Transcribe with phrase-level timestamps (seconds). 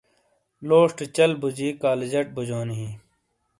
[0.67, 2.93] لوشٹی چل بوجی کالجٹ بوجونی ہیں